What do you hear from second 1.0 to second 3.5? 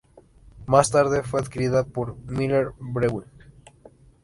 fue adquirida por Miller Brewing.